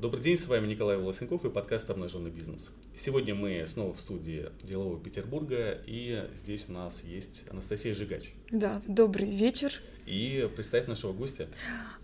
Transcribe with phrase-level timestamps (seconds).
[0.00, 2.72] Добрый день, с вами Николай Волосенков и подкаст «Обнаженный бизнес».
[2.96, 8.32] Сегодня мы снова в студии Делового Петербурга, и здесь у нас есть Анастасия Жигач.
[8.50, 9.80] Да, добрый вечер.
[10.06, 11.46] И представь нашего гостя.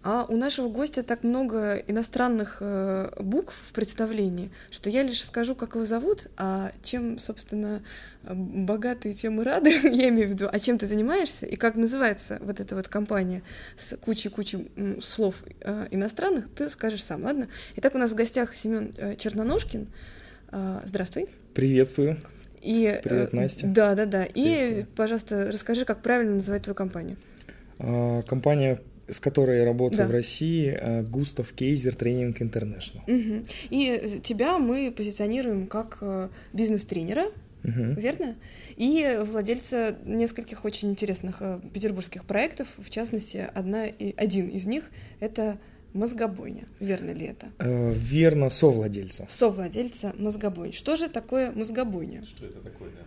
[0.05, 5.57] А у нашего гостя так много иностранных э, букв в представлении, что я лишь скажу,
[5.57, 7.83] как его зовут, а чем, собственно,
[8.23, 12.39] богатые, тем и рады, я имею в виду, а чем ты занимаешься и как называется
[12.41, 13.43] вот эта вот компания
[13.77, 14.71] с кучей-кучей
[15.03, 17.49] слов э, иностранных, ты скажешь сам, ладно?
[17.75, 19.89] Итак, у нас в гостях Семен э, Черноножкин.
[20.53, 21.29] Э, здравствуй.
[21.55, 22.19] Приветствую.
[22.67, 23.69] И, Привет, Настя.
[23.69, 24.27] Да, да, да.
[24.35, 27.17] И, пожалуйста, расскажи, как правильно называть твою компанию.
[27.79, 30.09] А, компания, с которой я работаю да.
[30.09, 33.03] в России, а, Густав Кейзер Тренинг Интернешнл.
[33.07, 33.45] Угу.
[33.71, 37.27] И тебя мы позиционируем как э, бизнес-тренера,
[37.65, 38.01] Угу.
[38.01, 38.37] Верно?
[38.77, 44.85] И владельца нескольких очень интересных э, петербургских проектов, в частности, одна, один из них—
[45.21, 45.59] это
[45.97, 46.65] мозгобойня.
[46.81, 47.47] Верно ли это?
[47.59, 49.27] Э, верно, совладельца.
[49.29, 50.73] Совладельца мозгобойни.
[50.73, 52.25] Что же такое мозгобойня?
[52.25, 53.07] Что это такое, да?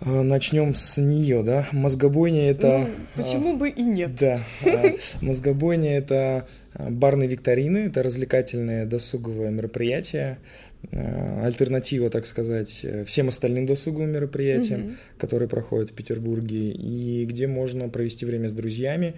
[0.00, 1.68] А, Начнем с нее, да.
[1.72, 2.86] Мозгобойня это.
[2.86, 4.14] Ну, почему а, бы и нет?
[4.16, 4.40] Да.
[4.64, 6.46] А, мозгобойня это
[6.78, 10.38] барные викторины, это развлекательное досуговое мероприятие,
[10.92, 14.92] альтернатива, так сказать, всем остальным досуговым мероприятиям, угу.
[15.18, 19.14] которые проходят в Петербурге, и где можно провести время с друзьями.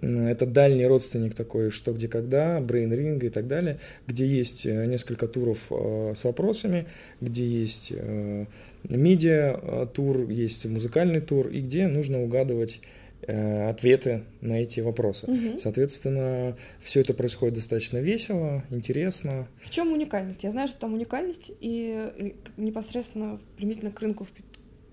[0.00, 5.28] Это дальний родственник такой «Что, где, когда», брейн-ринга и так далее, где есть э, несколько
[5.28, 6.86] туров с вопросами,
[7.20, 8.46] где есть э,
[8.82, 15.26] медиа-тур, есть музыкальный тур, и где нужно угадывать э, ответы на эти вопросы.
[15.26, 15.58] Угу.
[15.58, 19.48] Соответственно, все это происходит достаточно весело, интересно.
[19.62, 20.44] В чем уникальность?
[20.44, 24.26] Я знаю, что там уникальность, и непосредственно применительно к рынку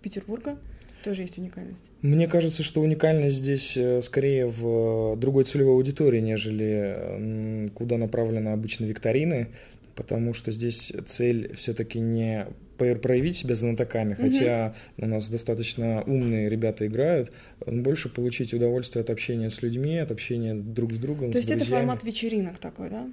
[0.02, 0.58] Петербурга
[1.04, 1.92] тоже есть уникальность.
[2.02, 8.86] Мне кажется, что уникальность здесь э, скорее в другой целевой аудитории, нежели куда направлены обычно
[8.86, 9.48] викторины,
[9.96, 12.48] потому что здесь цель все-таки не
[12.78, 14.24] проявить себя знатоками, угу.
[14.24, 17.32] хотя у нас достаточно умные ребята играют,
[17.66, 21.32] больше получить удовольствие от общения с людьми, от общения друг с другом.
[21.32, 21.70] То есть друзьями.
[21.70, 23.08] это формат вечеринок такой, да?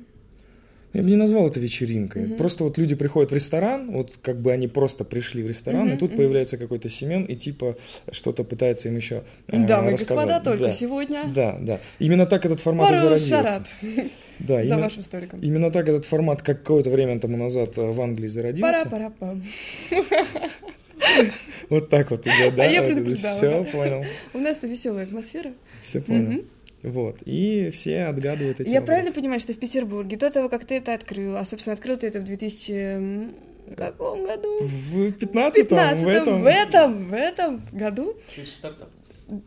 [0.95, 2.27] Я бы не назвал это вечеринкой.
[2.27, 2.35] Угу.
[2.37, 5.95] Просто вот люди приходят в ресторан, вот как бы они просто пришли в ресторан, угу,
[5.95, 6.19] и тут угу.
[6.19, 7.77] появляется какой-то Семен и типа
[8.11, 10.73] что-то пытается им еще э, Дамы и господа, только да.
[10.73, 11.25] сегодня.
[11.35, 11.81] Да, да.
[11.99, 13.29] Именно так этот формат Пару зародился.
[13.29, 13.63] шарат.
[14.39, 15.41] Да, За именно, вашим столиком.
[15.41, 18.63] Именно так этот формат какое-то время тому назад э, в Англии зародился.
[18.63, 19.43] Пара-пара-пам.
[21.69, 22.65] Вот так вот идет, да?
[22.65, 23.37] А я предупреждала.
[23.37, 24.05] Все, понял.
[24.35, 25.53] У нас веселая атмосфера.
[25.83, 26.45] Все понял.
[26.83, 28.87] Вот, и все отгадывают эти Я вопросы.
[28.87, 32.07] правильно понимаю, что в Петербурге до того, как ты это открыл, а, собственно, открыл ты
[32.07, 34.59] это в 2000 каком году?
[34.61, 36.41] В 15 в этом.
[36.41, 38.17] В этом, в этом году.
[38.37, 38.89] Это стартап.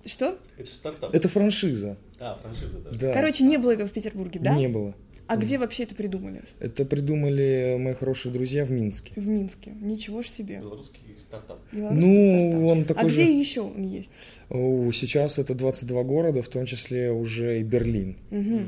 [0.06, 0.38] Что?
[0.58, 1.14] Это стартап.
[1.14, 1.98] Это франшиза.
[2.20, 2.92] А, франшиза, да.
[2.92, 3.14] да.
[3.14, 4.56] Короче, не было этого в Петербурге, да?
[4.56, 4.94] Не было.
[5.28, 6.42] А где вообще это придумали?
[6.60, 9.14] Это придумали мои хорошие друзья в Минске.
[9.16, 9.72] В Минске.
[9.80, 10.58] Ничего ж себе.
[10.58, 11.01] Белорусский
[11.32, 11.60] стартап.
[11.72, 12.70] Белорусский ну, стартап.
[12.70, 13.16] он такой а же...
[13.16, 14.12] где еще он есть?
[14.50, 18.18] Сейчас это 22 города, в том числе уже и Берлин.
[18.32, 18.60] Угу.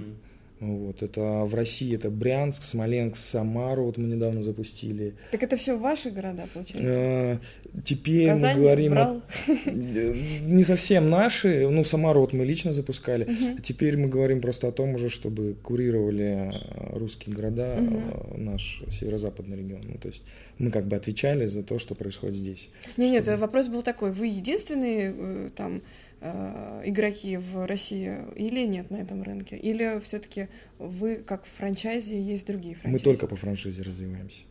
[0.64, 5.14] Вот, это в России это Брянск, Смоленск, Самару, вот мы недавно запустили.
[5.32, 6.98] Так это все ваши города, получается?
[6.98, 7.40] А,
[7.84, 8.92] теперь Казань, мы говорим...
[8.92, 9.22] Брал.
[9.48, 9.70] О...
[9.70, 13.26] Не совсем наши, ну, Самару вот мы лично запускали.
[13.26, 13.62] Угу.
[13.62, 16.52] Теперь мы говорим просто о том уже, чтобы курировали
[16.94, 18.38] русские города, Угу.
[18.38, 19.82] наш северо-западный регион.
[19.84, 20.24] Ну, то есть
[20.60, 22.70] мы как бы отвечали за то, что происходит здесь.
[22.98, 23.38] Не, нет, чтобы...
[23.38, 25.82] вопрос был такой, вы единственные э, там
[26.24, 29.58] игроки в России или нет на этом рынке?
[29.58, 30.48] Или все-таки
[30.80, 32.94] вы, как в франчайзе, есть другие франчайзи?
[32.94, 34.44] Мы только по франшизе развиваемся.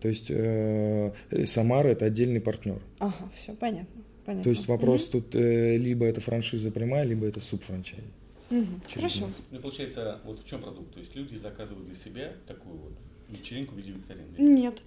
[0.00, 1.12] То есть э,
[1.44, 2.80] Самара это отдельный партнер.
[2.98, 4.02] Ага, все понятно.
[4.24, 4.44] понятно.
[4.44, 5.20] То есть вопрос угу.
[5.20, 8.04] тут э, либо это франшиза прямая, либо это субфранчайзи.
[8.50, 8.66] Угу.
[8.94, 9.26] Хорошо.
[9.26, 9.46] Нас.
[9.50, 10.94] Ну, получается, вот в чем продукт?
[10.94, 12.92] То есть люди заказывают для себя такую вот
[13.30, 14.26] вечеринку в виде викторины?
[14.38, 14.82] Нет.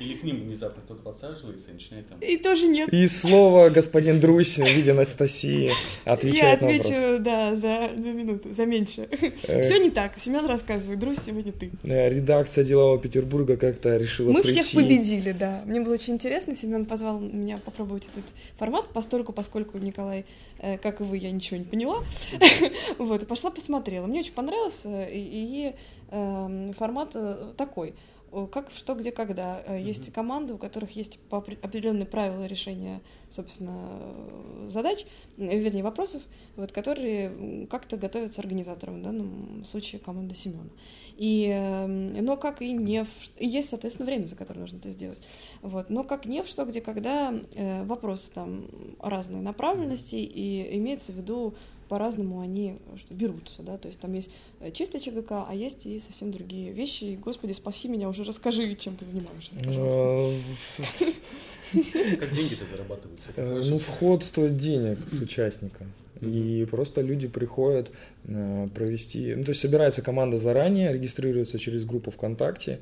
[0.00, 2.18] Или к ним внезапно кто-то подсаживается и начинает там...
[2.20, 2.88] И тоже нет.
[2.90, 5.70] И слово господин Друсин в виде Анастасии
[6.06, 7.20] отвечает Я на отвечу, вопрос.
[7.20, 9.06] да, за, за минуту, за меньше.
[9.46, 9.62] Э.
[9.62, 10.18] Все не так.
[10.18, 11.70] Семен рассказывает, Друзь, сегодня ты.
[11.82, 14.62] Э, Редакция Делового Петербурга как-то решила Мы прийти.
[14.62, 15.62] всех победили, да.
[15.66, 16.54] Мне было очень интересно.
[16.54, 18.24] Семен позвал меня попробовать этот
[18.56, 20.24] формат, постольку, поскольку Николай,
[20.58, 22.02] э, как и вы, я ничего не поняла.
[22.98, 24.06] Вот, и пошла посмотрела.
[24.06, 25.72] Мне очень понравился, и,
[26.76, 27.94] формат э, такой
[28.50, 29.62] как, что, где, когда.
[29.62, 29.82] Mm-hmm.
[29.82, 33.00] Есть команды, у которых есть определенные правила решения,
[33.30, 33.88] собственно,
[34.68, 35.06] задач,
[35.36, 36.22] вернее, вопросов,
[36.56, 40.68] вот, которые как-то готовятся организаторам, в данном случае команда Семена.
[41.16, 41.48] И,
[42.20, 43.08] но как и не в...
[43.38, 45.20] Есть, соответственно, время, за которое нужно это сделать.
[45.62, 45.88] Вот.
[45.88, 47.32] Но как не в что, где, когда,
[47.84, 48.66] вопросы там
[48.98, 51.54] разной направленности, и имеется в виду
[51.88, 52.78] по-разному они
[53.10, 57.04] берутся, да, то есть там есть э, чистый ЧГК, а есть и совсем другие вещи.
[57.04, 60.84] И, Господи, спаси меня, уже расскажи, чем ты занимаешься, пожалуйста.
[62.20, 63.28] Как деньги-то зарабатываются?
[63.36, 65.84] Э, ну, вход стоит денег с участника.
[66.20, 67.90] И просто люди приходят
[68.24, 69.34] э, провести...
[69.34, 72.80] Ну, то есть собирается команда заранее, регистрируется через группу ВКонтакте.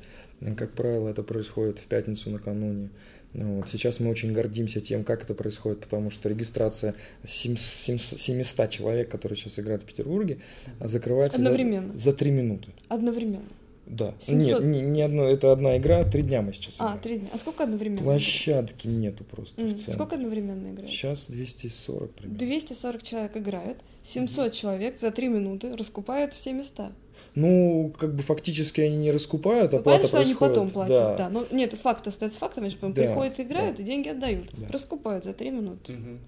[0.55, 2.89] Как правило, это происходит в пятницу накануне.
[3.33, 3.67] Вот.
[3.69, 6.93] Сейчас мы очень гордимся тем, как это происходит, потому что регистрация
[7.25, 10.39] 700 человек, которые сейчас играют в Петербурге,
[10.79, 11.93] закрывается Одновременно.
[11.93, 12.67] за, за 3 минуты.
[12.89, 13.45] Одновременно.
[13.85, 14.13] Да.
[14.21, 14.61] 700...
[14.63, 16.99] Нет, не, не одно, это одна игра, три дня мы сейчас А, играем.
[17.01, 17.29] три дня.
[17.33, 18.01] А сколько одновременно?
[18.01, 19.77] Площадки нету просто М, в.
[19.77, 20.89] Сколько одновременно играют?
[20.89, 22.37] Сейчас 240 примерно.
[22.39, 26.93] 240 человек играют, 700 человек за 3 минуты раскупают все места.
[27.35, 30.53] Ну, как бы фактически они не раскупают, а Ну, плата понятно, что они происходит.
[30.55, 31.17] потом платят, да.
[31.17, 31.29] Да.
[31.29, 33.83] Но нет, факт остается фактом, они же потом Да, приходят, играют да.
[33.83, 34.49] и деньги отдают.
[34.53, 34.67] Да.
[34.69, 35.93] Раскупают за 3 минуты.
[35.93, 36.19] Мгм.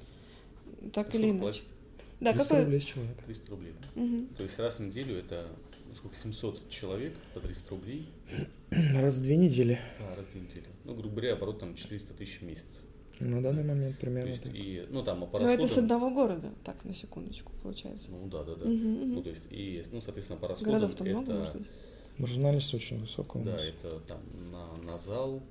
[0.93, 1.41] Так Сколько или иначе.
[1.41, 1.63] платят?
[2.21, 2.63] Да, 300 какой...
[2.63, 3.23] рублей с человека.
[3.25, 3.73] 300 рублей.
[3.95, 4.27] Мгм.
[4.37, 5.45] То есть раз в неделю это
[5.89, 8.07] ну, сколько, 700 человек по 300 рублей
[8.97, 9.79] Раз в две недели.
[9.99, 10.65] а, раз в неделю.
[10.85, 12.65] Ну, грубо говоря, оборот там 400 тысяч в месяц.
[13.19, 14.53] На данный момент То примерно есть, так.
[14.53, 18.11] и, ну, там, а по Но это с расходам- одного города, так, на секундочку, получается.
[18.11, 18.65] Ну, да, да, да.
[18.69, 19.13] Мгм, мгм.
[19.15, 21.67] Ну, то есть, и, ну, соответственно, по расходам Городов-то много, это, может быть?
[22.17, 24.19] Маржинальность очень высокая у да, это там
[24.51, 25.41] на, на зал,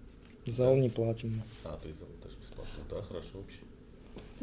[0.47, 1.43] Зал не платим.
[1.65, 2.85] а, то есть зал даже бесплатно.
[2.91, 3.61] Да, хорошо вообще.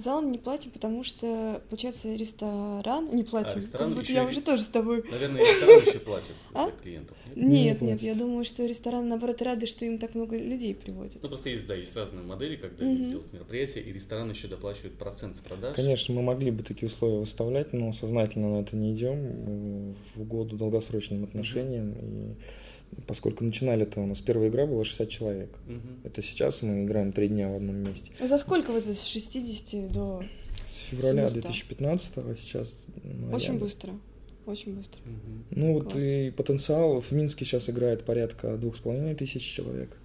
[0.02, 3.58] Зал не платим, потому что, получается, ресторан не платим.
[3.60, 5.04] ресторан как будто я и- уже тоже с тобой.
[5.12, 6.68] Наверное, ресторан еще платит А?
[6.82, 7.16] клиентов.
[7.28, 7.38] нет?
[7.38, 11.22] Не Нет, нет, я думаю, что ресторан, наоборот, рады, что им так много людей приводят.
[11.22, 12.94] Ну, просто есть, да, есть разные модели, когда Мгм.
[12.96, 15.76] люди делают мероприятия, и ресторан еще доплачивает процент с продаж.
[15.76, 20.58] Конечно, мы могли бы такие условия выставлять, но сознательно на это не идем в угоду
[20.58, 21.92] долгосрочным отношениям.
[21.94, 22.36] И
[23.08, 25.50] поскольку начинали-то у нас первая игра была 60 человек.
[25.68, 26.00] Мгм.
[26.04, 28.12] Это сейчас мы играем три дня в одном месте.
[28.20, 30.24] А за сколько вот с 60 до...
[30.66, 31.44] С февраля 700.
[31.44, 33.36] 2015 сейчас ноябрь.
[33.36, 33.94] Очень быстро.
[34.46, 35.00] Очень быстро.
[35.06, 35.44] Мгм.
[35.52, 35.96] Ну вот Класс.
[35.98, 37.00] и потенциал.
[37.02, 39.96] В Минске сейчас играет порядка двух с половиной тысяч человек.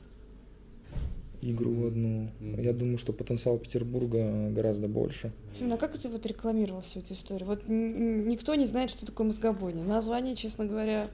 [1.42, 1.86] Игру Мгм.
[1.86, 2.30] одну.
[2.40, 2.62] Мгм.
[2.62, 5.32] Я думаю, что потенциал Петербурга гораздо больше.
[5.58, 7.46] Семен, а как ты вот рекламировал всю эту историю?
[7.46, 9.84] Вот никто не знает, что такое мозгобойня.
[9.84, 11.08] Название, честно говоря,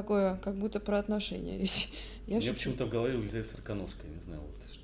[0.00, 1.88] такое, как будто про отношения речь.
[2.26, 4.80] Я Мне почему-то в голове вылезает сороконожка, я не знаю, вот что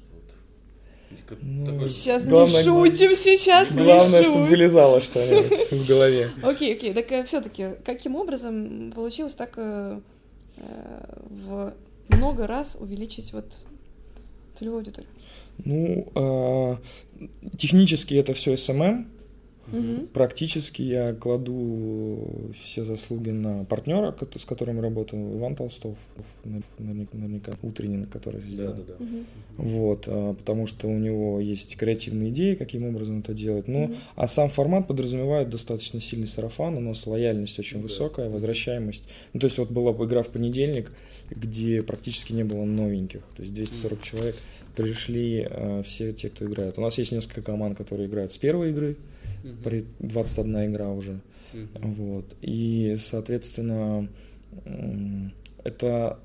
[1.31, 1.39] вот.
[1.43, 4.47] Ну, такое- Сейчас Главное, не шутим, сейчас Главное, не чтобы шутим.
[4.47, 6.31] вылезало что-нибудь в голове.
[6.43, 6.95] Окей, окей.
[6.95, 10.01] Так все-таки, каким образом получилось так э,
[10.57, 11.75] э, в
[12.09, 13.57] много раз увеличить вот
[14.57, 15.11] целевую аудиторию?
[15.65, 16.79] Ну, а,
[17.59, 19.07] технически это все SMM.
[19.71, 20.09] Мгм.
[20.13, 25.97] Практически я кладу все заслуги на партнера, с которым работаю, Иван Толстов,
[26.79, 28.75] наверняка, наверняка утренний, который Да, сделал.
[28.75, 29.05] да, да.
[29.05, 29.25] Мгм.
[29.59, 33.69] Вот, а, потому что у него есть креативные идеи, каким образом это делать.
[33.69, 33.95] Ну, Мгм.
[34.17, 37.85] а сам формат подразумевает достаточно сильный сарафан, у нас лояльность очень Да.
[37.85, 39.05] высокая, возвращаемость.
[39.33, 40.91] Ну, то есть вот была бы игра в понедельник,
[41.31, 43.23] где практически не было новеньких.
[43.37, 44.37] То есть 240 человек
[44.77, 46.79] пришли а, все те, кто играет.
[46.79, 48.97] У нас есть несколько команд, которые играют с первой игры.
[49.65, 51.21] При 21 игра уже.
[51.81, 52.25] Вот.
[52.41, 54.09] И, соответственно,
[55.65, 56.19] это...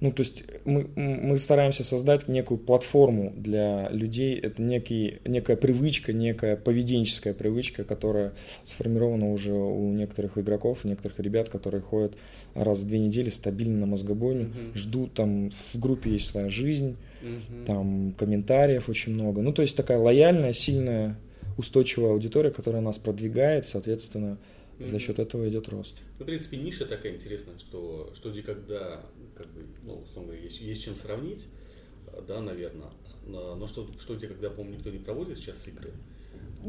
[0.00, 4.38] Ну, то есть мы, мы стараемся создать некую платформу для людей.
[4.38, 8.32] Это некий, некая привычка, некая поведенческая привычка, которая
[8.62, 12.16] сформирована уже у некоторых игроков, у некоторых ребят, которые ходят
[12.54, 14.74] раз в две недели стабильно на мозгобойню, Мгм.
[14.76, 17.64] ждут, там в группе есть своя жизнь, Мгм.
[17.66, 19.42] там комментариев очень много.
[19.42, 21.18] Ну, то есть такая лояльная, сильная,
[21.58, 24.38] устойчивая аудитория, которая нас продвигает, соответственно,
[24.78, 24.98] за Мгм.
[25.00, 25.96] счет этого идет рост.
[26.18, 29.04] Ну, в принципе, ниша такая интересная, что, что где когда,
[29.36, 31.46] как бы, ну, условно говоря, есть, есть чем сравнить,
[32.28, 32.90] да, наверное.
[33.26, 35.90] Но, но что, что где когда, по-моему, никто не проводит сейчас игры.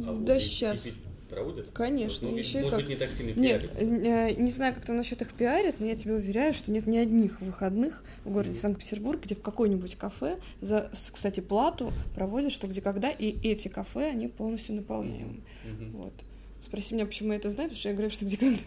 [0.05, 0.88] А вот Да и- и сейчас.
[1.29, 1.67] Проводят?
[1.74, 2.79] Конечно, Ну, еще может как.
[2.81, 4.36] быть, не так сильно Нет, пиарят.
[4.38, 6.98] э, не знаю, как там насчет их пиарят, но я тебе уверяю, что нет ни
[6.98, 8.59] одних выходных в городе Мгм.
[8.59, 14.09] Санкт-Петербург, где в какой-нибудь кафе за, кстати, плату проводят что где когда, и эти кафе,
[14.09, 15.41] они полностью наполняемы.
[15.63, 15.91] Мгм.
[15.91, 16.13] Вот.
[16.62, 18.57] Спроси меня, почему я это знаю, потому что я говорю, что где когда.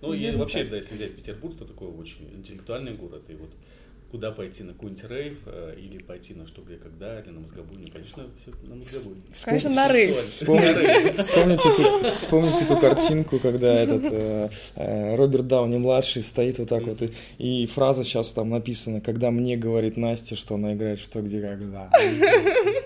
[0.00, 0.70] Ну, Наверное, вообще, так.
[0.70, 3.50] да, если взять Петербург, то такой очень интеллектуальный город, и вот
[4.10, 7.90] куда пойти, на какой-нибудь рейв, э, или пойти на что, где, когда, или на мозгобойню,
[7.92, 9.22] конечно, все на мозгобойню.
[9.44, 10.10] Конечно, на рейв.
[10.16, 16.84] Вспомните, вспомните, эту, вспомните картинку, когда этот э, э, Роберт Дауни младший стоит вот так
[16.84, 21.20] вот, и, и фраза сейчас там написана, когда мне говорит Настя, что она играет что,
[21.20, 21.90] где, когда,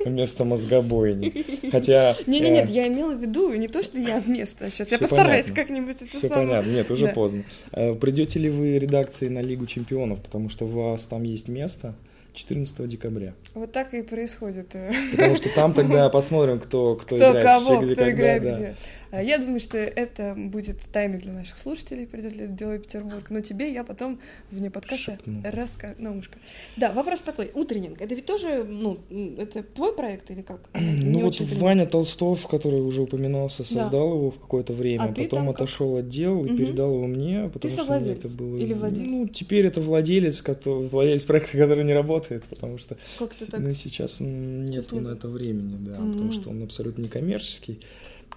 [0.05, 1.45] вместо мозгобойни.
[1.71, 2.17] Хотя...
[2.27, 4.71] Не, не, э, нет, я имела в виду не то, что я вместо.
[4.71, 6.49] Сейчас я постараюсь как-нибудь это Все самое.
[6.49, 7.13] понятно, нет, уже Да.
[7.13, 7.45] поздно.
[7.73, 11.95] Придете ли вы редакции на Лигу чемпионов, потому что у вас там есть место,
[12.33, 13.35] 14 декабря.
[13.55, 14.75] Вот так и происходит.
[15.11, 18.57] Потому что там тогда посмотрим, кто, кто, Кто играет кого, кто когда, играет да.
[18.57, 18.75] где.
[19.13, 23.29] А Я думаю, что это будет тайной для наших слушателей, придет ли это дело Петербург.
[23.29, 24.21] Но тебе я потом
[24.53, 26.39] вне подкаста расскажу на ушко.
[26.77, 27.51] Да, вопрос такой.
[27.53, 28.01] Утреннинг.
[28.01, 28.99] Это ведь тоже, ну,
[29.37, 30.61] это твой проект или как?
[30.81, 31.59] Ну Не вот понимаю.
[31.61, 35.57] Ваня Толстов, который уже упоминался, создал его в какое-то время, А ты потом там как?
[35.57, 36.57] отошел отдел и Мгм.
[36.57, 38.57] передал его мне, потому что мне это было...
[38.59, 39.09] или владелец?
[39.11, 43.61] Ну, теперь это владелец, который, владелец проекта, который не работает, потому что Как ты так?
[43.61, 46.13] ну, сейчас нет на это времени, да, Мгм.
[46.13, 47.81] потому что он абсолютно не коммерческий.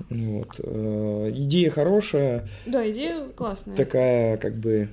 [0.10, 0.60] Вот.
[0.60, 3.76] э, Идея хорошая, Да, идея классная.
[3.76, 4.90] такая как бы...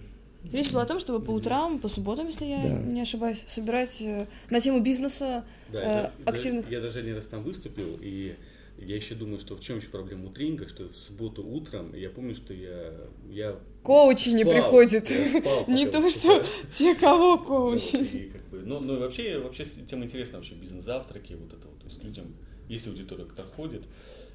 [0.52, 2.68] Речь была о том, чтобы по утрам, по субботам, если я Да.
[2.70, 5.44] не ошибаюсь, собирать э, на тему бизнеса.
[5.70, 8.34] Да, Э, это- да, активных- Я даже один раз там выступил, и
[8.78, 12.08] я еще думаю, что в чем еще проблема у тренинга, что в субботу утром, я
[12.08, 12.92] помню, что я...
[13.30, 15.10] я Коучи не спал, приходят.
[15.10, 16.44] я спал Не то, что
[16.76, 18.32] те, кого коучи.
[18.52, 21.78] ну, ну вообще, вообще тема интересна вообще бизнес-завтраки, вот это вот.
[21.80, 22.34] То есть людям,
[22.68, 23.82] есть аудитория, которая ходит,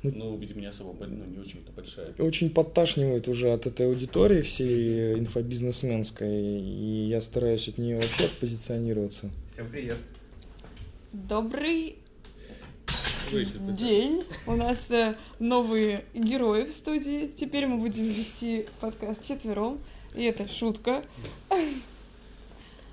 [0.04, 2.08] Ну, но, видимо, не особо, бо- ну, не очень-то большая.
[2.20, 6.30] Очень подташнивает уже от этой аудитории всей инфобизнесменской,
[6.62, 9.32] и я стараюсь от нее вообще позиционироваться.
[9.54, 9.98] Всем привет.
[11.12, 11.96] Добрый
[13.78, 14.22] день.
[14.46, 17.28] У нас э, новые герои в студии.
[17.36, 19.80] Теперь мы будем вести подкаст четвером.
[20.16, 21.04] И это шутка.
[21.50, 21.56] А,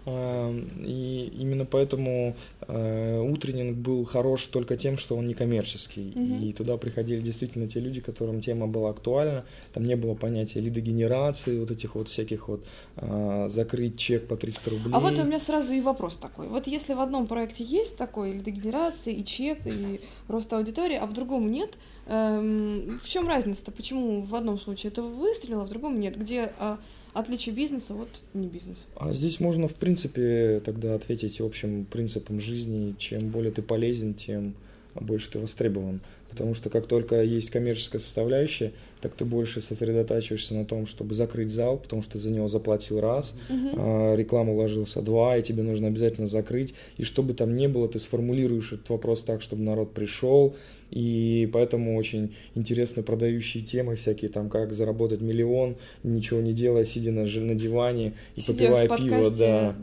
[0.06, 2.34] И именно поэтому
[2.66, 6.10] э, утреннинг был хорош только тем, что он не коммерческий.
[6.42, 9.44] И туда приходили действительно те люди, которым тема была актуальна.
[9.72, 12.64] Там не было понятия лидогенерации, вот этих вот всяких вот
[12.96, 14.92] а, закрыть чек по 300 рублей.
[14.92, 16.48] А вот у меня сразу и вопрос такой.
[16.48, 21.12] Вот если в одном проекте есть такой, лидогенерация, и чек, и рост аудитории, а в
[21.12, 23.72] другом нет, эм, в чем разница-то?
[23.72, 26.18] Почему в одном случае это выстрелило, а в другом нет?
[26.18, 26.78] Где а,
[27.14, 28.86] отличие бизнеса от не бизнеса?
[28.96, 32.94] А здесь можно, в принципе, тогда ответить общим принципом жизни.
[32.98, 34.54] Чем более ты полезен, тем
[34.94, 36.00] больше ты востребован.
[36.32, 38.72] Потому что как только есть коммерческая составляющая,
[39.02, 43.34] так ты больше сосредотачиваешься на том, чтобы закрыть зал, потому что за него заплатил раз,
[43.76, 46.74] а, рекламу вложился два, и тебе нужно обязательно закрыть.
[46.96, 50.56] И что бы там ни было, ты сформулируешь этот вопрос так, чтобы народ пришел.
[50.90, 57.12] И поэтому очень интересны продающие темы всякие, там, как заработать миллион, ничего не делая, сидя
[57.12, 59.76] на, на диване и Сидя попивая пиво, да.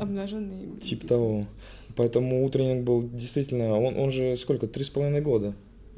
[0.00, 0.78] обнаженный.
[0.80, 1.46] Типа того.
[1.96, 5.54] Поэтому утренник был действительно, он, он же сколько, три с половиной года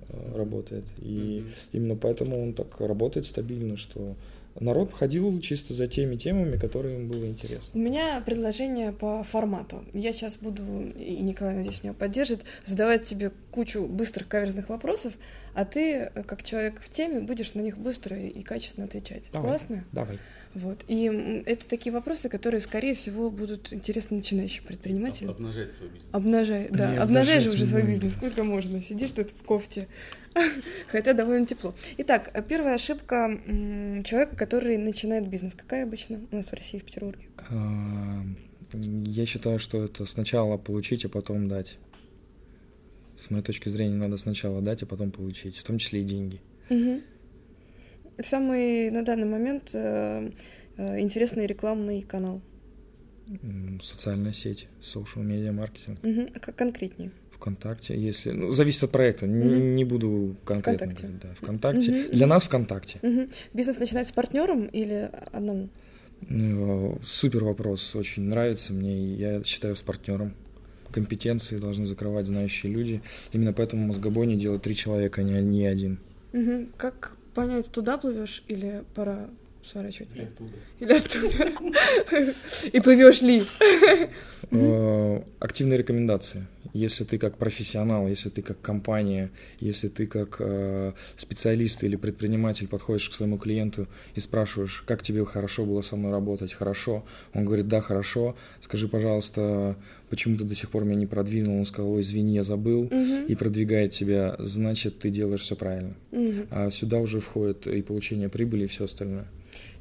[0.09, 0.85] э, работает.
[1.01, 1.55] И Мгм.
[1.73, 4.15] именно поэтому он так работает стабильно, что
[4.61, 7.79] народ ходил чисто за теми темами, которые им было У интересно.
[7.79, 9.85] меня предложение по формату.
[9.93, 10.63] Я сейчас буду,
[10.99, 15.13] и Николай, надеюсь, меня поддержит, задавать тебе кучу быстрых каверзных вопросов,
[15.57, 19.25] а ты, э, как человек в теме, будешь на них быстро и качественно отвечать.
[19.33, 19.49] Давай.
[19.49, 19.85] Классно?
[19.91, 20.19] Давай.
[20.55, 20.85] Вот.
[20.87, 25.31] И это такие вопросы, которые, скорее всего, будут интересны начинающим предпринимателям.
[25.31, 26.09] Об- Обнажает свой бизнес.
[26.13, 29.89] Обнажай, да, Не, обнажай же уже свой не бизнес, сколько можно, сидишь тут в кофте,
[30.89, 31.75] хотя довольно тепло.
[31.99, 33.39] Итак, э, первая ошибка
[34.05, 37.25] человека, который начинает бизнес, какая обычно у нас в России, в Петербурге?
[38.73, 41.79] Я считаю, что это сначала получить, а потом дать.
[43.19, 46.41] С моей точки зрения, надо сначала дать, а потом получить, в том числе и деньги.
[46.69, 47.03] Мгм.
[48.23, 50.31] Самый на данный момент э,
[50.77, 52.41] э, интересный рекламный канал.
[53.83, 55.99] Социальная сеть, social media маркетинг.
[56.03, 56.29] Мгм.
[56.35, 57.11] А как конкретнее?
[57.33, 58.31] ВКонтакте, если...
[58.31, 59.75] Ну, зависит от проекта, не, Мгм.
[59.75, 61.19] не буду конкретно ВКонтакте.
[61.23, 61.91] Да, ВКонтакте.
[61.93, 62.11] Мгм.
[62.13, 62.99] Для нас ВКонтакте.
[63.03, 63.29] Мгм.
[63.53, 65.69] Бизнес начинать с партнером или одному?
[66.29, 70.35] Ну, Супер вопрос, очень нравится мне, я считаю с партнером.
[70.97, 73.03] Компетенции должны закрывать знающие люди.
[73.31, 75.99] Именно поэтому мозгобойни делают три человека, а не, не один.
[76.33, 76.69] Мгм.
[76.79, 79.29] Как понять, туда плывешь или пора
[79.63, 80.09] сворачивать?
[80.15, 80.53] Или оттуда.
[80.81, 82.35] Или оттуда?
[82.73, 83.45] И плывешь ли?
[84.51, 86.47] Э, Активные рекомендации.
[86.77, 89.31] Если ты как профессионал, если ты как компания,
[89.61, 95.25] если ты как э, специалист или предприниматель подходишь к своему клиенту и спрашиваешь, как тебе
[95.25, 97.03] хорошо было со мной работать, хорошо.
[97.33, 98.37] Он говорит, да, хорошо.
[98.61, 99.77] Скажи, пожалуйста,
[100.11, 101.59] почему ты до сих пор меня не продвинул?
[101.59, 102.85] Он сказал, ой, извини, я забыл.
[102.91, 103.27] Мгм.
[103.27, 105.95] И продвигает тебя, значит, ты делаешь все правильно.
[106.11, 106.47] Мгм.
[106.51, 109.27] А сюда уже входит и получение прибыли, и все остальное.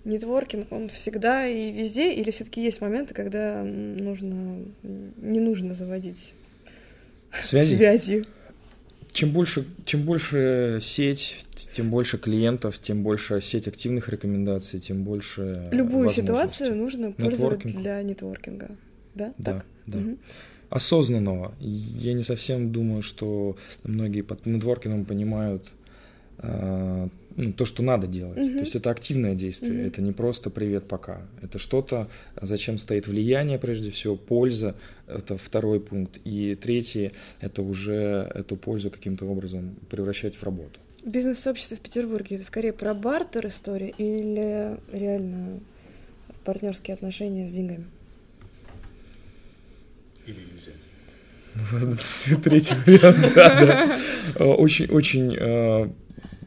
[0.05, 4.59] Нетворкинг, он всегда и везде, или все-таки есть моменты, когда нужно,
[5.17, 6.33] не нужно заводить
[7.43, 7.75] Связи?
[7.75, 8.23] связи?
[9.11, 15.69] Чем больше, чем больше сеть, тем больше клиентов, тем больше сеть активных рекомендаций, тем больше
[15.71, 17.81] Любую ситуацию нужно пользовать Нетворкинг.
[17.81, 18.71] для нетворкинга.
[19.13, 19.33] Да?
[19.37, 19.65] Да, Так?
[19.87, 19.97] да.
[19.99, 20.17] Мгм.
[20.69, 21.53] Осознанного.
[21.61, 25.69] Я не совсем думаю, что многие под нетворкингом понимают
[26.41, 28.37] то, что надо делать.
[28.37, 28.53] Мгм.
[28.53, 29.87] То есть это активное действие, Мгм.
[29.87, 31.21] это не просто привет пока.
[31.41, 32.07] Это что-то,
[32.41, 34.75] зачем стоит влияние прежде всего, польза,
[35.07, 36.17] это второй пункт.
[36.23, 37.11] И третий,
[37.41, 40.79] это уже эту пользу каким-то образом превращать в работу.
[41.03, 45.59] Бизнес-сообщество в Петербурге это скорее про бартер история или реально
[46.45, 47.85] партнерские отношения с деньгами?
[50.25, 50.73] Или иллюзия.
[52.43, 53.99] Третий вариант, да, да.
[54.35, 55.89] Э, Очень, очень э,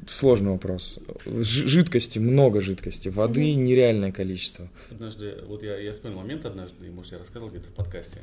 [0.08, 0.98] сложный вопрос.
[1.26, 3.64] Жидкости, много жидкости, воды Мгм.
[3.64, 4.68] нереальное количество.
[4.90, 8.20] Однажды, вот я, я вспомнил момент однажды, может, я рассказывал где-то в подкасте.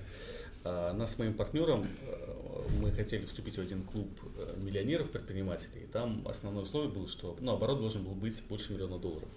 [0.64, 5.84] А, Нас с моим партнером, э, мы хотели вступить в один клуб э, миллионеров-предпринимателей.
[5.84, 9.30] И там основное условие было, что ну, оборот должен был быть больше миллиона долларов.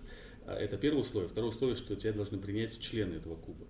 [0.47, 1.28] А Это первое условие.
[1.28, 3.67] Второе условие, что тебя должны принять члены этого клуба.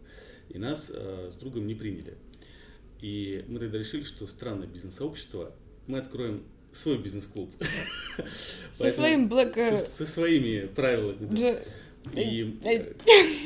[0.51, 2.15] И нас э, с другом не приняли.
[3.01, 5.53] И мы тогда решили, что странное бизнес-сообщество,
[5.89, 6.43] мы откроем
[6.79, 7.51] свой бизнес-клуб.
[8.73, 9.55] Со своим Black...
[9.55, 11.27] со, э, со своими правилами.
[11.31, 11.35] да.
[11.37, 11.67] Дж-
[12.15, 12.95] И, э,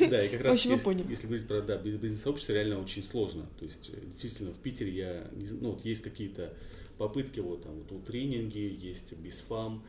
[0.09, 3.45] да, и как раз если, если говорить про да, биз- бизнес-сообщество, реально очень сложно.
[3.59, 5.27] То есть, э, действительно, в Питере я,
[5.59, 6.53] ну, вот есть какие-то
[6.97, 9.83] попытки, вот там вот у тренинги, есть бисфам,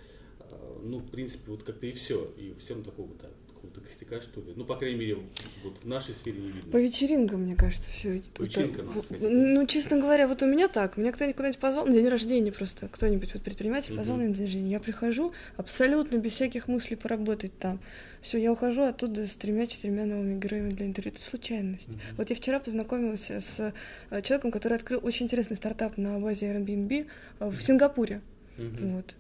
[0.83, 2.33] ну, в принципе, вот как-то и все.
[2.39, 3.29] И все равно такого да,
[3.65, 4.53] какого-то костяка, что ли.
[4.57, 5.19] Ну, по крайней мере,
[5.63, 6.73] вот в нашей сфере не видно.
[6.73, 8.23] По вечеринкам, мне кажется, все.
[8.35, 9.23] По вечеринкам ходить.
[9.29, 10.97] Ну, честно говоря, вот у меня так.
[10.97, 12.89] Меня кто-нибудь куда-нибудь позвал на день рождения просто.
[12.89, 14.25] Кто-нибудь, вот предприниматель позвал Мгм.
[14.25, 14.71] меня на день рождения.
[14.73, 17.81] Я прихожу абсолютно без всяких мыслей поработать там.
[18.21, 21.13] Все, я ухожу оттуда с тремя-четырьмя новыми героями для интервью.
[21.15, 21.89] Это случайность.
[21.89, 22.01] Мгм.
[22.17, 23.73] Вот я вчера познакомилась с
[24.11, 27.07] э, человеком, который открыл очень интересный стартап на базе Airbnb
[27.41, 28.23] э, в Сингапуре.
[28.57, 28.97] Мгм.
[28.97, 29.15] Вот.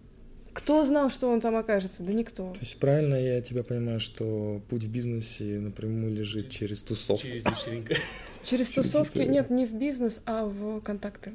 [0.54, 2.02] Кто знал, что он там окажется?
[2.04, 2.52] Да никто.
[2.52, 7.26] То есть правильно я тебя понимаю, что путь в бизнесе напрямую лежит через тусовку?
[7.26, 7.96] Через вечеринка.
[8.44, 11.32] Через тусовки, нет, не в бизнес, а в контакты.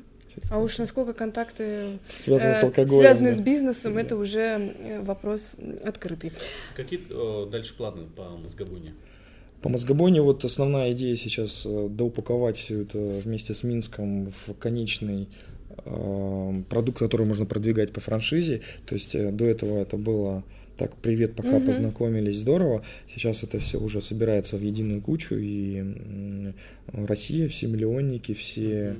[0.51, 3.01] А уж насколько контакты Связано с э, алкоголем.
[3.01, 3.35] связаны да?
[3.35, 4.01] с бизнесом, Да.
[4.01, 6.31] это уже э, вопрос открытый.
[6.75, 8.93] Какие э, дальше планы по мозгобойне?
[9.61, 15.27] По мозгобойне вот основная идея сейчас доупаковать все это вместе с Минском в конечный
[16.69, 18.61] продукт, который можно продвигать по франшизе.
[18.85, 20.43] То есть э, до этого это было
[20.79, 21.65] так, привет, пока Мгм.
[21.65, 22.83] познакомились, здорово.
[23.13, 25.83] Сейчас это все уже собирается в единую кучу, и
[26.93, 28.95] Россия, все миллионники, все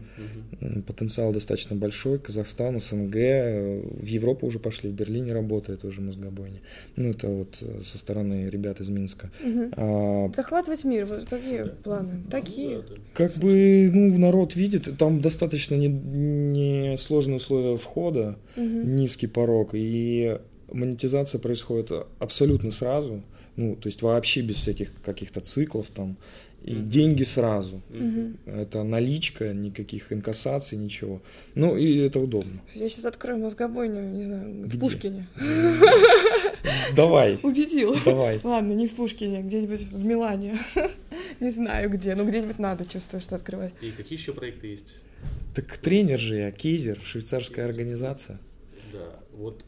[0.62, 2.20] м, потенциал достаточно большой.
[2.20, 6.60] Казахстан, СНГ, э, в Европу уже пошли, в Берлине работает уже мозгобойня.
[6.98, 9.32] Ну, это вот э, со стороны ребят из Минска.
[9.44, 9.72] Мгм.
[9.78, 11.74] А, Захватывать мир, вот какие Да.
[11.84, 12.24] планы?
[12.30, 12.78] Такие.
[12.82, 12.96] Да, да.
[13.14, 18.96] Как бы, ну, народ видит, там достаточно не, не сложные условия входа, Мгм.
[18.98, 20.38] низкий порог, и
[20.74, 23.22] монетизация происходит абсолютно сразу,
[23.56, 26.18] ну, то есть вообще без всяких каких-то циклов там,
[26.64, 26.86] и Мгм.
[26.86, 27.82] деньги сразу.
[27.90, 28.38] Мгм.
[28.46, 31.22] Это наличка, никаких инкассаций, ничего.
[31.56, 32.62] Ну, и это удобно.
[32.76, 34.78] Я сейчас открою мозгобойню, не знаю, в Где?
[34.80, 35.28] Пушкине.
[36.96, 37.96] Давай, Убедил.
[38.04, 38.40] давай.
[38.44, 40.60] Ладно, не в Пушкине, где-нибудь в Милане.
[41.40, 43.72] Не знаю где, но где-нибудь надо, чувствую, что открывать.
[43.82, 44.98] И какие еще проекты есть?
[45.56, 48.40] Так тренер же я, Кейзер, швейцарская организация.
[48.92, 49.64] Да, вот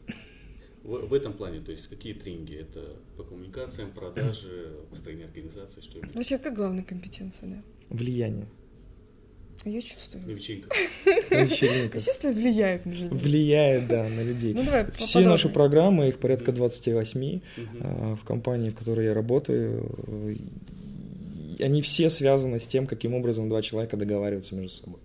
[0.84, 2.56] в, в этом плане, то есть какие тренинги?
[2.56, 6.08] Это по коммуникациям, продаже, построение организации, что это?
[6.14, 7.62] Вообще, какая главная компетенция, да?
[7.90, 8.46] Влияние.
[9.64, 10.26] А Я чувствую.
[10.26, 10.72] На вечеринках.
[11.30, 12.02] На вечеринках.
[12.02, 13.14] Чувствую, влияет на жизнь.
[13.14, 14.54] Влияет, да, на людей.
[14.54, 17.42] Ну, давай Все наши программы, их порядка 28, Мгм.
[17.80, 19.88] а, в компании, в которой я работаю,
[21.60, 25.00] они все связаны с тем, каким образом два человека договариваются между собой.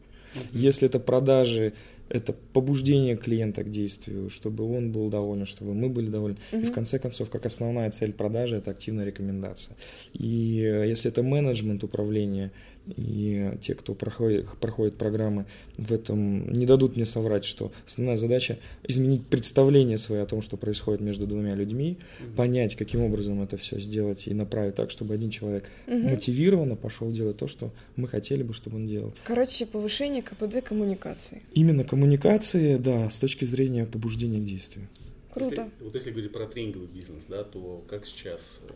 [0.54, 1.74] Если это продажи,
[2.10, 6.38] это побуждение клиента к действию, чтобы он был доволен, чтобы мы были довольны.
[6.52, 9.76] И в конце концов, как основная цель продажи, это активная рекомендация.
[10.14, 12.52] И э, если это менеджмент управления,
[12.96, 15.46] и те, кто проходит, проходит программы,
[15.78, 20.58] в этом не дадут мне соврать, что основная задача изменить представление свое о том, что
[20.58, 22.36] происходит между двумя людьми, Мгм.
[22.36, 26.12] понять, каким образом это все сделать и направить так, чтобы один человек Мгм.
[26.12, 29.14] мотивированно пошел делать то, что мы хотели бы, чтобы он делал.
[29.26, 31.42] Короче, повышение КПД коммуникации.
[31.54, 34.88] Именно коммуникации, да, с точки зрения побуждения к действию.
[35.34, 35.62] Круто.
[35.64, 38.74] Если- вот если говорить про тренинговый бизнес, да, то как сейчас э,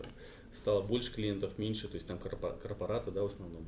[0.54, 3.64] стало больше клиентов, меньше, то есть там корпо- корпораты, да, в основном.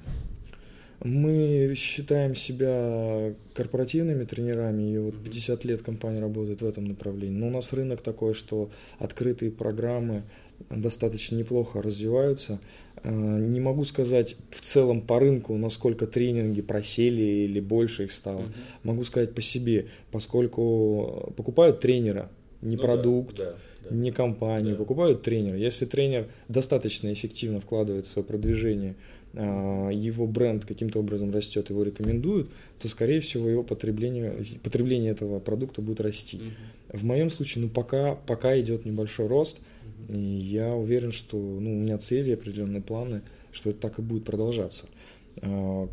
[1.04, 5.24] Мы считаем себя корпоративными тренерами, и вот Мгм.
[5.24, 7.38] 50 лет компания работает в этом направлении.
[7.38, 8.70] Но у нас рынок такой, что
[9.00, 10.24] открытые программы
[10.70, 12.60] достаточно неплохо развиваются.
[13.04, 18.46] Э, Не могу сказать в целом по рынку, насколько тренинги просели или больше их стало.
[18.84, 22.32] Могу сказать по себе, поскольку покупают тренера,
[22.64, 23.96] не Ну продукт, да, да, да.
[23.96, 24.80] не компанию, Да.
[24.80, 25.58] покупают тренера.
[25.58, 28.96] Если тренер достаточно эффективно вкладывает в свое продвижение,
[29.36, 32.50] а, его бренд каким-то образом растет, его рекомендуют,
[32.80, 36.38] то, скорее всего, его потребление, потребление этого продукта будет расти.
[36.38, 37.00] Мгм.
[37.00, 39.58] В моем случае, ну, пока, пока идет небольшой рост,
[40.08, 40.16] Мгм.
[40.16, 43.22] и я уверен, что ну, у меня цели, определенные планы,
[43.52, 44.86] что это так и будет продолжаться.
[45.42, 45.88] А,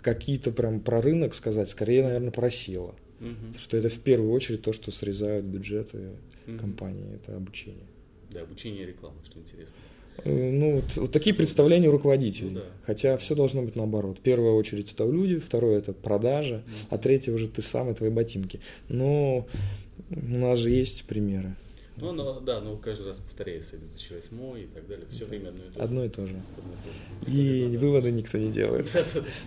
[0.00, 2.50] Какие-то прям про рынок сказать, скорее, наверное, про
[3.30, 6.10] Потому что это в первую очередь то, что срезают бюджеты
[6.46, 6.58] Мгм.
[6.58, 7.86] компании, это обучение.
[8.30, 9.74] Да, обучение и реклама, что интересно.
[10.24, 12.50] Э, Ну, вот, вот такие представления у руководителей.
[12.50, 12.64] Ну да.
[12.82, 14.18] Хотя все должно быть наоборот.
[14.18, 18.10] В первую очередь это люди, второе это продажа, а третье уже ты сам и твои
[18.10, 18.60] ботинки.
[18.88, 19.46] Но
[20.10, 21.56] у нас же есть примеры.
[21.96, 25.68] Ну, оно, да, но каждый раз повторяется, 2008 и так далее, все время одно и
[25.68, 25.84] то же.
[25.84, 26.32] Одно и то же.
[26.32, 27.38] И то же.
[27.38, 27.78] И Да-да-да.
[27.78, 28.92] выводы никто не делает.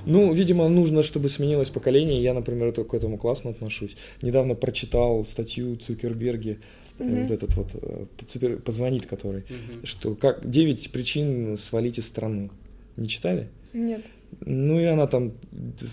[0.06, 2.24] Ну, видимо, нужно, чтобы сменилось поколение.
[2.24, 3.98] Я, например, к этому классно отношусь.
[4.22, 6.60] Недавно прочитал статью Цукерберги,
[7.00, 7.24] Мгм.
[7.24, 9.86] вот этот вот э, Цукер- позвонит, который, Мгм.
[9.86, 12.50] что как 9 причин свалить из страны.
[12.96, 13.50] Не читали?
[13.74, 14.02] Нет.
[14.42, 15.34] Ну и она там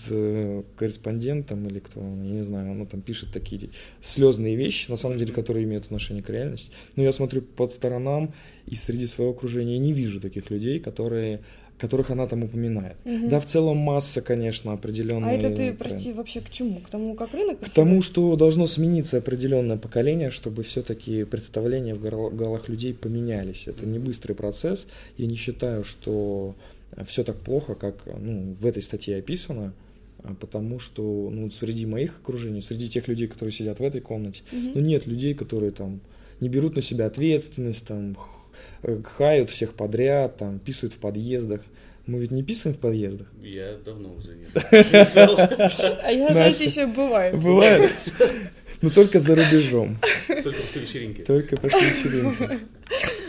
[0.09, 3.69] э, корреспондент там или кто, я не знаю, она там пишет такие
[4.01, 6.71] слезные вещи, на самом деле, которые имеют отношение к реальности.
[6.95, 8.33] Но я смотрю под сторонам
[8.65, 11.41] и среди своего окружения не вижу таких людей, которые
[11.77, 12.95] которых она там упоминает.
[13.03, 13.29] Мгм.
[13.29, 15.31] Да, в целом масса, конечно, определенная.
[15.31, 16.79] А это ты, прости, вообще к чему?
[16.79, 17.59] К тому, как рынок?
[17.59, 23.63] К тому, что должно смениться определенное поколение, чтобы все-таки представления в гол- головах людей поменялись.
[23.67, 24.87] Это не быстрый процесс.
[25.17, 26.55] Я не считаю, что
[27.05, 29.73] все так плохо, как ну, в этой статье описано,
[30.23, 34.43] а потому что ну, среди моих окружений, среди тех людей, которые сидят в этой комнате,
[34.51, 34.71] Мгм.
[34.75, 35.99] ну, нет людей, которые там
[36.39, 38.17] не берут на себя ответственность, там
[38.83, 41.61] э, хают всех подряд, там писают в подъездах.
[42.07, 43.27] Мы ведь не писаем в подъездах.
[43.41, 44.45] Я давно уже не
[44.91, 45.35] писал.
[45.37, 47.39] А я, знаете, еще бывает.
[47.41, 47.91] Бывает.
[48.85, 49.97] Но только за рубежом.
[50.27, 51.21] Только после вечеринки.
[51.21, 52.59] Только после вечеринки.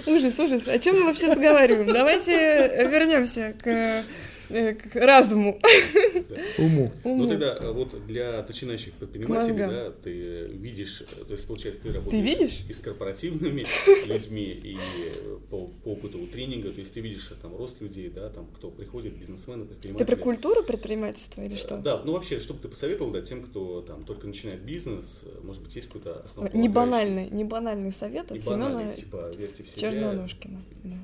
[0.04, 0.68] Ужас, ужас.
[0.68, 1.90] О чем мы вообще разговариваем?
[1.90, 4.04] Давайте вернемся к,
[4.48, 5.60] к разуму.
[6.58, 6.92] Уму.
[7.04, 11.92] Ну тогда э, вот для начинающих предпринимателей, да, ты видишь, э, то есть получается ты
[11.92, 12.64] работаешь видишь?
[12.68, 13.64] и с корпоративными
[14.06, 18.08] людьми, и э, по, по опыту тренинга, то есть ты видишь э, там рост людей,
[18.08, 20.14] да, там кто приходит, бизнесмены, Ты предприниматели.
[20.14, 21.78] про культуру предпринимательства или что?
[21.78, 25.40] Да, ну вообще, что бы ты посоветовал, да, тем, кто там только начинает бизнес, э,
[25.42, 29.68] может быть, есть какой-то основной Не банальный, не банальный совет от Семена типа, верьте в
[29.68, 29.90] себя.
[29.90, 30.60] Черноножкина.
[30.84, 30.96] да.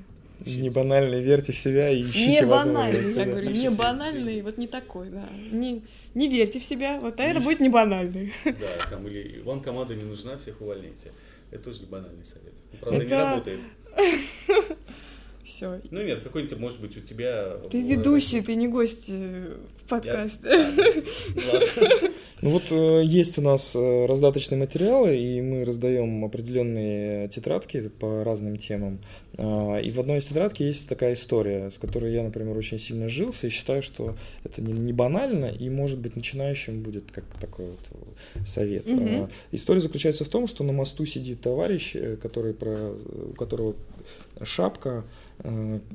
[0.45, 4.67] Не банально верьте в себя и ищите Не банальный, я говорю, не банальный, вот не
[4.67, 5.27] такой, да.
[5.51, 5.81] Не,
[6.13, 8.33] не верьте в себя, вот а это будет не банальный.
[8.45, 11.11] Да, там, или вам команда не нужна, всех увольняйте.
[11.51, 12.53] Это тоже не банальный совет.
[12.71, 13.59] Ну, Правда, не работает.
[15.45, 15.81] Все.
[15.91, 17.57] Ну нет, какой-нибудь, может быть, у тебя...
[17.69, 20.47] Ты ведущий, ты не гость э, в Я- подкасте.
[20.47, 22.09] А,
[22.43, 28.25] ну, вот э, есть у нас э, раздаточные материалы, и мы раздаем определенные тетрадки по
[28.25, 28.99] разным темам.
[29.37, 33.07] А, И в одной из тетрадки есть такая история, с которой я, например, очень сильно
[33.07, 37.67] жился, и считаю, что это не, не банально, и, может быть, начинающим будет как такой
[37.67, 38.87] вот совет.
[38.87, 39.07] Мгм.
[39.07, 42.93] А, История заключается в том, что на мосту сидит товарищ, э, который про,
[43.31, 43.73] у которого
[44.43, 45.32] шапка, э,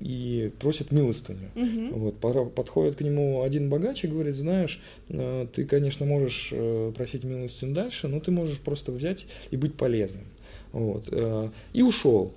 [0.00, 1.50] и просит милостыню.
[1.54, 1.92] Мгм.
[1.92, 7.24] Вот, подходит к нему один богач и говорит, знаешь, э, ты, конечно, можешь э, просить
[7.24, 10.24] милостыню дальше, но ты можешь просто взять и быть полезным.
[10.72, 12.34] Вот, э, и ушел.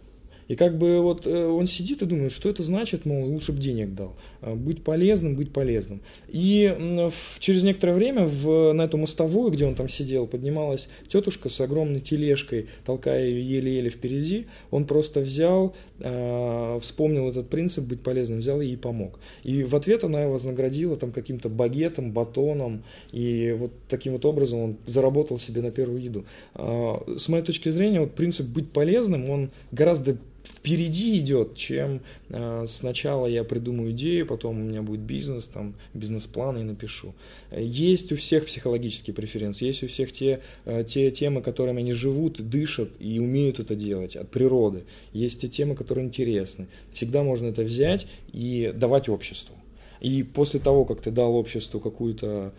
[0.52, 3.60] И как бы вот э, он сидит и думает, что это значит, мол, лучше бы
[3.60, 4.18] денег дал.
[4.42, 6.02] А, Быть полезным, быть полезным.
[6.28, 7.10] И
[7.40, 12.02] через некоторое время в, на эту мостовую, где он там сидел, поднималась тетушка с огромной
[12.02, 14.48] тележкой, толкая ее еле-еле впереди.
[14.72, 19.22] Он просто взял, э, вспомнил этот принцип быть полезным, взял и ей помог.
[19.44, 22.84] И в ответ она его вознаградила там каким-то багетом, батоном,
[23.14, 26.26] и вот таким вот образом он заработал себе на первую еду.
[26.56, 32.66] А, С моей точки зрения, вот принцип быть полезным, он гораздо впереди идет, чем э,
[32.68, 37.14] сначала я придумаю идею, потом у меня будет бизнес, там бизнес-план и напишу.
[37.56, 42.42] Есть у всех психологические преференции, есть у всех те, э, те темы, которыми они живут,
[42.50, 44.84] дышат и умеют это делать от природы.
[45.14, 46.68] Есть те темы, которые интересны.
[46.94, 49.56] Всегда можно это взять и давать обществу.
[50.02, 52.54] И после того, как ты дал обществу какую-то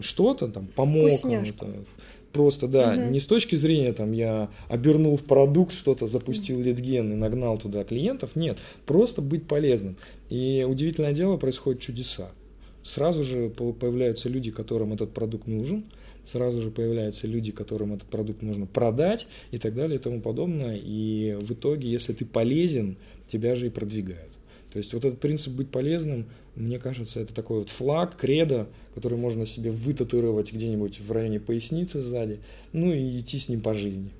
[0.00, 1.66] что-то, там, помог кому-то,
[2.32, 3.12] просто, да, Мгм.
[3.12, 7.84] не с точки зрения, там, я обернул в продукт что-то, запустил литген и нагнал туда
[7.84, 9.96] клиентов, нет, просто быть полезным.
[10.30, 12.30] И удивительное дело, происходят чудеса.
[12.82, 15.84] Сразу же по- появляются люди, которым этот продукт нужен,
[16.24, 20.78] сразу же появляются люди, которым этот продукт можно продать и так далее и тому подобное.
[20.82, 24.33] И в итоге, если ты полезен, тебя же и продвигают.
[24.74, 29.16] То есть вот этот принцип быть полезным, мне кажется, это такой вот флаг, кредо, который
[29.16, 32.40] можно себе вытатуировать где-нибудь в районе поясницы сзади,
[32.72, 34.10] ну и идти с ним по жизни.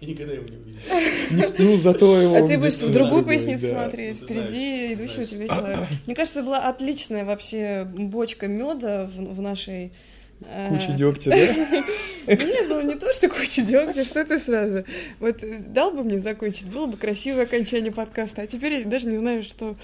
[0.00, 1.58] И никогда его не увидишь.
[1.60, 2.34] Ну, зато его...
[2.34, 3.82] А ты будешь в другую поясницу да.
[3.82, 5.30] смотреть, Ну, впереди идущего знаешь.
[5.30, 5.88] тебя человека.
[6.06, 9.92] Мне кажется, была отличная вообще бочка меда в, в нашей...
[10.42, 11.84] э, Куча дегтя, да?
[12.26, 14.84] Ну нет, ну не то, что куча дегтя, что ты сразу.
[15.18, 19.08] Вот э, дал бы мне закончить, было бы красивое окончание подкаста, а теперь я даже
[19.08, 19.76] не знаю, что...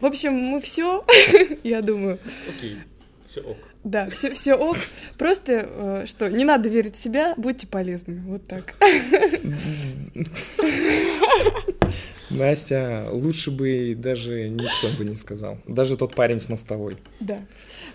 [0.00, 1.04] В общем, мы все,
[1.62, 2.78] я думаю, Окей,
[3.30, 3.58] все ок.
[3.84, 4.76] да, все, все ок.
[5.18, 8.20] Просто, э, что не надо верить в себя, будьте полезными.
[8.20, 8.74] Вот так.
[12.30, 15.58] Настя, лучше бы даже никто бы не сказал.
[15.66, 16.96] Даже тот парень с мостовой.
[17.18, 17.44] Да.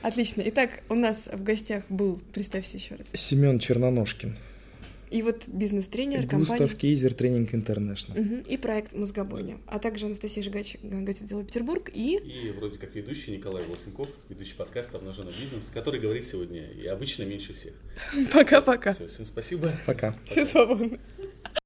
[0.01, 0.43] Отлично.
[0.45, 3.07] Итак, у нас в гостях был, представься еще раз.
[3.13, 4.35] Семен Черноножкин.
[5.11, 8.15] И вот бизнес-тренер Густав компании Кейзер Тренинг Интернешнл.
[8.47, 12.17] И проект «Мозгобойня», а также Анастасия Жигач, газета «Дело Петербург» и...
[12.17, 17.23] И вроде как ведущий Николай Волосенков, ведущий подкаста «Обнаженный бизнес», который говорит сегодня и обычно
[17.23, 17.73] меньше всех.
[18.33, 18.93] Пока-пока.
[18.93, 19.71] Все, всем спасибо.
[19.85, 20.17] Пока.
[20.25, 20.99] Все свободны.